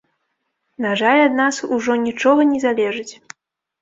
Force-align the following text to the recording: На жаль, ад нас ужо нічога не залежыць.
На 0.85 0.93
жаль, 1.01 1.21
ад 1.27 1.37
нас 1.41 1.55
ужо 1.79 1.99
нічога 2.09 2.41
не 2.55 2.59
залежыць. 2.67 3.11